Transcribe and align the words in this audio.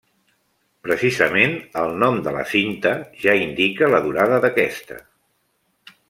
Precisament, 0.85 1.51
el 1.81 1.91
nom 2.03 2.17
de 2.27 2.33
la 2.37 2.45
cinta, 2.53 2.93
ja 3.25 3.35
indica 3.41 3.91
la 3.97 4.03
durada 4.07 4.41
d'aquesta. 4.47 4.99